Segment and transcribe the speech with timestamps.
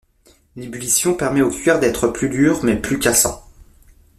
[0.55, 3.43] L'ébullition permet au cuir d'être plus dur mais plus cassant.